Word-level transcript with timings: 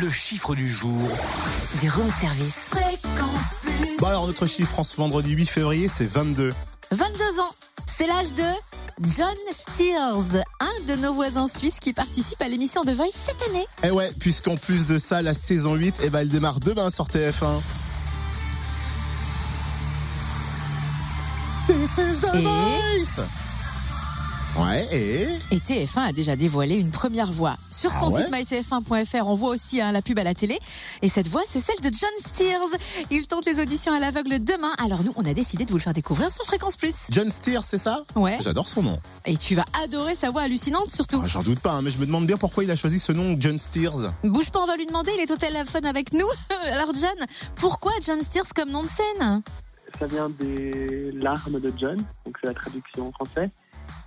le 0.00 0.10
chiffre 0.10 0.54
du 0.54 0.70
jour. 0.70 1.08
Du 1.80 1.90
room 1.90 2.10
service. 2.10 2.54
Fréquence 2.70 3.54
plus. 3.62 3.96
Bon 3.98 4.06
alors 4.06 4.26
notre 4.26 4.46
chiffre 4.46 4.78
en 4.78 4.84
ce 4.84 4.96
vendredi 4.96 5.32
8 5.32 5.46
février 5.46 5.88
c'est 5.88 6.06
22. 6.06 6.52
22 6.90 7.40
ans. 7.40 7.54
C'est 7.86 8.06
l'âge 8.06 8.32
de 8.32 8.42
John 9.16 9.34
Steers, 9.52 10.42
un 10.60 10.86
de 10.88 10.96
nos 11.00 11.12
voisins 11.12 11.46
suisses 11.46 11.78
qui 11.80 11.92
participe 11.92 12.40
à 12.42 12.48
l'émission 12.48 12.82
de 12.82 12.92
Voice 12.92 13.06
cette 13.12 13.40
année. 13.50 13.66
Et 13.84 13.90
ouais, 13.90 14.10
puisqu'en 14.18 14.56
plus 14.56 14.86
de 14.86 14.98
ça, 14.98 15.22
la 15.22 15.34
saison 15.34 15.74
8, 15.74 15.96
eh 16.02 16.10
ben, 16.10 16.20
elle 16.20 16.28
démarre 16.28 16.60
demain 16.60 16.90
sur 16.90 17.06
TF1. 17.06 17.60
This 21.66 21.98
is 21.98 22.20
the 22.20 22.34
Et 22.34 22.42
voice. 22.42 23.20
Ouais, 24.56 24.86
et 24.92 25.28
Et 25.50 25.58
TF1 25.58 25.98
a 26.08 26.12
déjà 26.12 26.36
dévoilé 26.36 26.76
une 26.76 26.90
première 26.92 27.32
voix. 27.32 27.56
Sur 27.72 27.92
son 27.92 28.06
Ah 28.06 28.12
ouais 28.30 28.46
site 28.46 28.52
mytf1.fr, 28.62 29.26
on 29.26 29.34
voit 29.34 29.48
aussi 29.50 29.80
hein, 29.80 29.90
la 29.90 30.00
pub 30.00 30.16
à 30.20 30.22
la 30.22 30.32
télé. 30.32 30.60
Et 31.02 31.08
cette 31.08 31.26
voix, 31.26 31.42
c'est 31.44 31.58
celle 31.58 31.80
de 31.80 31.90
John 31.92 32.10
Steers. 32.20 32.78
Il 33.10 33.26
tente 33.26 33.46
les 33.46 33.60
auditions 33.60 33.92
à 33.92 33.98
l'aveugle 33.98 34.42
demain. 34.44 34.72
Alors 34.78 35.02
nous, 35.02 35.12
on 35.16 35.24
a 35.24 35.34
décidé 35.34 35.64
de 35.64 35.70
vous 35.70 35.78
le 35.78 35.82
faire 35.82 35.92
découvrir 35.92 36.30
sur 36.30 36.44
Fréquence 36.44 36.76
Plus. 36.76 37.08
John 37.10 37.30
Steers, 37.30 37.62
c'est 37.62 37.78
ça? 37.78 38.04
Ouais. 38.14 38.38
J'adore 38.40 38.68
son 38.68 38.82
nom. 38.82 39.00
Et 39.26 39.36
tu 39.36 39.56
vas 39.56 39.64
adorer 39.82 40.14
sa 40.14 40.30
voix 40.30 40.42
hallucinante 40.42 40.88
surtout. 40.88 41.20
Ah, 41.24 41.26
J'en 41.26 41.42
doute 41.42 41.58
pas, 41.60 41.72
hein, 41.72 41.82
mais 41.82 41.90
je 41.90 41.98
me 41.98 42.06
demande 42.06 42.26
bien 42.26 42.36
pourquoi 42.36 42.62
il 42.62 42.70
a 42.70 42.76
choisi 42.76 43.00
ce 43.00 43.10
nom, 43.10 43.34
John 43.40 43.58
Steers. 43.58 44.10
Bouge 44.22 44.50
pas, 44.50 44.60
on 44.60 44.66
va 44.66 44.76
lui 44.76 44.86
demander. 44.86 45.10
Il 45.16 45.20
est 45.20 45.30
au 45.32 45.36
téléphone 45.36 45.84
avec 45.86 46.12
nous. 46.12 46.28
Alors 46.72 46.92
John, 46.94 47.26
pourquoi 47.56 47.92
John 48.06 48.22
Steers 48.22 48.52
comme 48.54 48.70
nom 48.70 48.82
de 48.84 48.88
scène? 48.88 49.42
Ça 49.98 50.06
vient 50.06 50.28
des 50.28 51.12
larmes 51.12 51.60
de 51.60 51.72
John, 51.78 51.96
donc 51.96 52.36
c'est 52.40 52.48
la 52.48 52.54
traduction 52.54 53.08
en 53.08 53.12
français. 53.12 53.48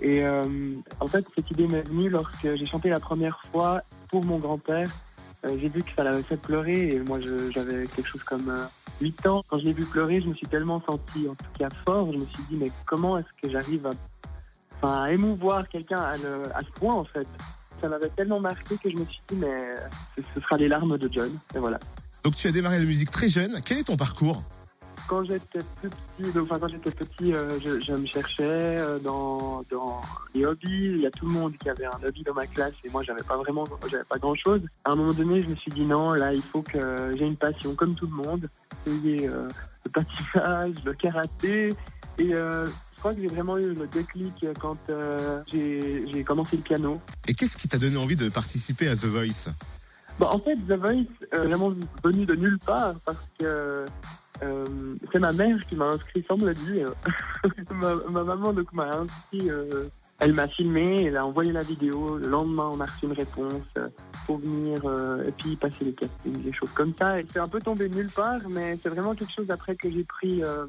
Et 0.00 0.22
euh, 0.22 0.74
en 1.00 1.06
fait, 1.06 1.24
cette 1.36 1.50
idée 1.50 1.66
m'est 1.66 1.82
venue 1.82 2.08
lorsque 2.08 2.54
j'ai 2.54 2.66
chanté 2.66 2.88
la 2.88 3.00
première 3.00 3.40
fois 3.50 3.82
pour 4.08 4.24
mon 4.24 4.38
grand-père. 4.38 4.88
Euh, 5.44 5.56
j'ai 5.60 5.68
vu 5.68 5.82
que 5.82 5.90
ça 5.94 6.04
l'avait 6.04 6.22
fait 6.22 6.36
pleurer 6.36 6.88
et 6.88 7.00
moi 7.00 7.18
j'avais 7.20 7.86
quelque 7.86 8.06
chose 8.06 8.22
comme 8.24 8.48
euh, 8.50 8.66
8 9.00 9.26
ans. 9.26 9.42
Quand 9.48 9.58
je 9.58 9.64
l'ai 9.64 9.72
vu 9.72 9.84
pleurer, 9.84 10.20
je 10.20 10.26
me 10.28 10.34
suis 10.34 10.46
tellement 10.46 10.82
senti 10.90 11.28
en 11.28 11.34
tout 11.34 11.46
cas 11.58 11.68
fort. 11.84 12.12
Je 12.12 12.18
me 12.18 12.26
suis 12.26 12.42
dit 12.50 12.56
mais 12.56 12.70
comment 12.86 13.18
est-ce 13.18 13.28
que 13.42 13.50
j'arrive 13.50 13.88
à, 14.82 15.02
à 15.04 15.12
émouvoir 15.12 15.68
quelqu'un 15.68 16.00
à, 16.00 16.16
ce 16.16 16.70
point 16.74 16.94
en 16.94 17.04
fait? 17.04 17.26
Ça 17.80 17.88
m'avait 17.88 18.08
tellement 18.10 18.40
marqué 18.40 18.76
que 18.76 18.90
je 18.90 18.96
me 18.96 19.04
suis 19.04 19.20
dit 19.28 19.36
mais 19.36 19.76
ce, 20.16 20.22
ce 20.34 20.40
sera 20.40 20.56
les 20.56 20.68
larmes 20.68 20.98
de 20.98 21.08
John. 21.12 21.30
Et 21.54 21.58
voilà. 21.58 21.78
Donc 22.24 22.34
tu 22.34 22.48
as 22.48 22.52
démarré 22.52 22.78
la 22.78 22.84
musique 22.84 23.10
très 23.10 23.28
jeune. 23.28 23.60
Quel 23.64 23.78
est 23.78 23.84
ton 23.84 23.96
parcours? 23.96 24.42
Quand 25.06 25.24
j'étais 25.24 25.60
plus 25.80 25.90
petit, 25.90 26.32
donc, 26.32 26.44
enfin 26.50 26.58
quand 26.60 26.68
j'étais 26.68 26.90
petit, 26.90 27.34
euh, 27.34 27.58
je, 27.60 27.80
je 27.80 27.92
me 27.92 28.06
cherchais 28.06 28.42
euh, 28.42 28.98
dans, 28.98 29.62
dans 29.70 30.00
les 30.34 30.44
hobbies. 30.44 30.66
Il 30.68 31.00
y 31.00 31.06
a 31.06 31.10
tout 31.10 31.26
le 31.26 31.32
monde 31.32 31.56
qui 31.58 31.68
avait 31.68 31.86
un 31.86 31.98
hobby 32.06 32.22
dans 32.22 32.34
ma 32.34 32.46
classe 32.46 32.72
et 32.84 32.90
moi 32.90 33.02
j'avais 33.02 33.22
pas 33.22 33.36
vraiment, 33.36 33.64
j'avais 33.90 34.04
pas 34.04 34.18
grand 34.18 34.34
chose. 34.34 34.60
À 34.84 34.92
un 34.92 34.96
moment 34.96 35.12
donné, 35.12 35.42
je 35.42 35.48
me 35.48 35.56
suis 35.56 35.70
dit 35.72 35.84
non, 35.86 36.12
là 36.12 36.32
il 36.32 36.42
faut 36.42 36.62
que 36.62 37.12
j'ai 37.16 37.24
une 37.24 37.36
passion 37.36 37.74
comme 37.74 37.94
tout 37.94 38.06
le 38.06 38.14
monde. 38.14 38.48
Essayer 38.86 39.28
euh, 39.28 39.48
le 39.84 39.90
patinage, 39.90 40.74
le 40.84 40.94
karaté 40.94 41.68
et 42.18 42.30
je 42.32 42.98
crois 42.98 43.14
que 43.14 43.20
j'ai 43.20 43.26
vraiment 43.26 43.58
eu 43.58 43.74
le 43.74 43.86
déclic 43.86 44.46
quand 44.58 44.78
j'ai 45.52 46.10
j'ai 46.10 46.24
commencé 46.24 46.56
le 46.56 46.62
piano. 46.62 47.00
Et 47.28 47.34
qu'est-ce 47.34 47.56
qui 47.56 47.68
t'a 47.68 47.78
donné 47.78 47.96
envie 47.98 48.16
de 48.16 48.28
participer 48.30 48.88
à 48.88 48.96
The 48.96 49.04
Voice? 49.04 49.50
Bon, 50.18 50.26
en 50.28 50.38
fait, 50.38 50.56
The 50.66 50.78
Voice, 50.78 51.04
euh, 51.36 51.44
vraiment 51.44 51.74
venu 52.02 52.24
de 52.24 52.34
nulle 52.34 52.58
part 52.58 52.94
parce 53.04 53.28
que 53.38 53.84
euh, 54.42 54.64
c'est 55.12 55.18
ma 55.18 55.32
mère 55.32 55.58
qui 55.66 55.76
m'a 55.76 55.86
inscrit 55.86 56.24
sans 56.28 56.36
me 56.36 56.46
le 56.46 56.54
dire. 56.54 56.92
ma, 57.70 57.94
ma 58.10 58.24
maman 58.24 58.52
donc 58.52 58.72
m'a 58.72 58.90
inscrit, 58.96 59.50
euh, 59.50 59.88
elle 60.18 60.34
m'a 60.34 60.48
filmé, 60.48 61.04
elle 61.04 61.16
a 61.16 61.26
envoyé 61.26 61.52
la 61.52 61.60
vidéo. 61.60 62.18
Le 62.18 62.28
lendemain, 62.28 62.70
on 62.72 62.80
a 62.80 62.86
reçu 62.86 63.06
une 63.06 63.12
réponse 63.12 63.64
euh, 63.76 63.88
pour 64.26 64.38
venir 64.38 64.80
euh, 64.84 65.24
et 65.26 65.32
puis 65.32 65.56
passer 65.56 65.84
les 65.84 65.92
castings, 65.92 66.42
des 66.42 66.52
choses 66.52 66.72
comme 66.72 66.94
ça. 66.98 67.20
Et 67.20 67.26
c'est 67.32 67.38
un 67.38 67.46
peu 67.46 67.58
tombé 67.58 67.88
de 67.88 67.94
nulle 67.94 68.10
part, 68.10 68.40
mais 68.48 68.76
c'est 68.76 68.88
vraiment 68.88 69.14
quelque 69.14 69.32
chose 69.32 69.50
après 69.50 69.76
que 69.76 69.90
j'ai 69.90 70.04
pris 70.04 70.42
euh, 70.42 70.66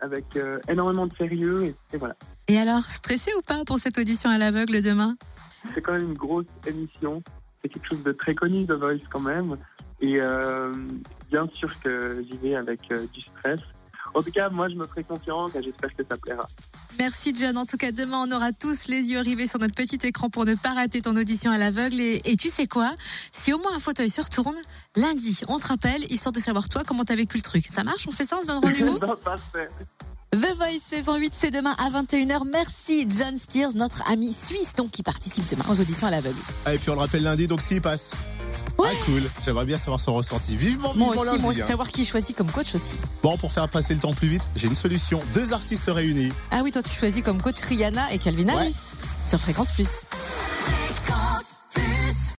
avec 0.00 0.36
euh, 0.36 0.58
énormément 0.68 1.06
de 1.06 1.14
sérieux 1.16 1.64
et, 1.64 1.74
et 1.94 1.96
voilà. 1.96 2.16
Et 2.48 2.58
alors, 2.58 2.82
stressé 2.82 3.32
ou 3.36 3.42
pas 3.42 3.64
pour 3.64 3.78
cette 3.78 3.98
audition 3.98 4.30
à 4.30 4.38
l'aveugle 4.38 4.82
demain? 4.82 5.16
C'est 5.74 5.80
quand 5.80 5.94
même 5.94 6.10
une 6.10 6.14
grosse 6.14 6.46
émission. 6.66 7.22
C'est 7.60 7.68
quelque 7.68 7.88
chose 7.88 8.04
de 8.04 8.12
très 8.12 8.34
connu 8.34 8.64
de 8.64 8.74
Voice 8.74 9.00
quand 9.10 9.20
même. 9.20 9.56
Et 10.00 10.20
euh, 10.20 10.72
bien 11.30 11.48
sûr 11.52 11.68
que 11.80 12.24
j'y 12.28 12.36
vais 12.38 12.54
avec 12.54 12.80
euh, 12.90 13.06
du 13.12 13.20
stress. 13.20 13.60
En 14.14 14.22
tout 14.22 14.30
cas, 14.30 14.48
moi, 14.48 14.68
je 14.68 14.74
me 14.74 14.84
ferai 14.86 15.04
confiance 15.04 15.54
et 15.56 15.62
j'espère 15.62 15.92
que 15.92 16.02
ça 16.08 16.16
plaira. 16.16 16.46
Merci 16.98 17.34
John. 17.34 17.58
En 17.58 17.66
tout 17.66 17.76
cas, 17.76 17.92
demain, 17.92 18.24
on 18.26 18.34
aura 18.34 18.52
tous 18.52 18.88
les 18.88 19.10
yeux 19.10 19.20
rivés 19.20 19.46
sur 19.46 19.58
notre 19.58 19.74
petit 19.74 19.98
écran 20.06 20.30
pour 20.30 20.46
ne 20.46 20.54
pas 20.54 20.72
rater 20.72 21.02
ton 21.02 21.16
audition 21.16 21.50
à 21.50 21.58
l'aveugle. 21.58 22.00
Et, 22.00 22.22
et 22.24 22.36
tu 22.36 22.48
sais 22.48 22.66
quoi? 22.66 22.94
Si 23.32 23.52
au 23.52 23.58
moins 23.58 23.74
un 23.76 23.78
fauteuil 23.78 24.08
se 24.08 24.22
retourne, 24.22 24.56
lundi, 24.96 25.40
on 25.48 25.58
te 25.58 25.66
rappelle, 25.66 26.10
histoire 26.10 26.32
de 26.32 26.40
savoir 26.40 26.68
toi 26.68 26.82
comment 26.86 27.04
t'as 27.04 27.16
vécu 27.16 27.36
le 27.36 27.42
truc. 27.42 27.64
Ça 27.68 27.84
marche? 27.84 28.06
On 28.08 28.12
fait 28.12 28.24
ça? 28.24 28.36
On 28.38 28.42
se 28.42 28.46
donne 28.46 28.58
rendez-vous? 28.58 28.98
Non, 29.06 29.16
parfait. 29.16 29.68
The 30.32 30.54
Voice 30.56 30.80
saison 30.80 31.16
8, 31.16 31.32
c'est 31.34 31.50
demain 31.50 31.74
à 31.78 31.88
21h. 31.90 32.48
Merci 32.50 33.06
John 33.08 33.38
Steers, 33.38 33.74
notre 33.74 34.02
ami 34.10 34.32
suisse, 34.32 34.74
donc 34.74 34.90
qui 34.90 35.02
participe 35.02 35.48
demain 35.50 35.64
aux 35.68 35.80
auditions 35.80 36.08
à 36.08 36.10
l'aveugle. 36.10 36.38
Ah, 36.64 36.74
et 36.74 36.78
puis 36.78 36.90
on 36.90 36.94
le 36.94 37.00
rappelle 37.00 37.22
lundi, 37.22 37.46
donc 37.46 37.62
s'il 37.62 37.80
passe. 37.80 38.12
Ouais. 38.78 38.88
Ah 38.92 38.94
cool, 39.06 39.22
j'aimerais 39.44 39.64
bien 39.64 39.76
savoir 39.78 39.98
son 40.00 40.14
ressenti. 40.14 40.56
Vivement, 40.56 40.92
Moi 40.94 41.14
vivement 41.14 41.22
aussi, 41.32 41.40
moi 41.40 41.50
aussi, 41.52 41.62
hein. 41.62 41.66
savoir 41.66 41.88
qui 41.90 42.04
choisit 42.04 42.36
comme 42.36 42.50
coach 42.50 42.74
aussi. 42.74 42.96
Bon, 43.22 43.36
pour 43.38 43.50
faire 43.52 43.68
passer 43.68 43.94
le 43.94 44.00
temps 44.00 44.12
plus 44.12 44.28
vite, 44.28 44.42
j'ai 44.54 44.68
une 44.68 44.76
solution. 44.76 45.20
Deux 45.34 45.52
artistes 45.54 45.86
réunis. 45.88 46.32
Ah 46.50 46.60
oui, 46.62 46.72
toi 46.72 46.82
tu 46.82 46.90
choisis 46.90 47.22
comme 47.22 47.40
coach 47.40 47.60
Rihanna 47.62 48.12
et 48.12 48.18
Calvin 48.18 48.44
Ouais. 48.48 48.54
Harris 48.54 48.76
sur 49.24 49.40
Fréquence 49.40 49.72
Plus. 49.72 50.02